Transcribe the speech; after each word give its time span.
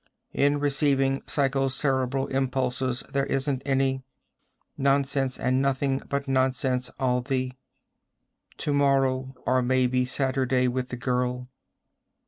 "...in 0.43 0.59
receiving 0.59 1.21
psychocerebral 1.27 2.27
impulses 2.31 3.03
there 3.13 3.27
isn't 3.27 3.61
any... 3.67 4.01
nonsense 4.75 5.39
and 5.39 5.61
nothing 5.61 6.01
but 6.09 6.27
nonsense 6.27 6.89
all 6.99 7.21
the... 7.21 7.53
tomorrow 8.57 9.35
or 9.45 9.61
maybe 9.61 10.03
Saturday 10.03 10.67
with 10.67 10.89
the 10.89 10.97
girl 10.97 11.49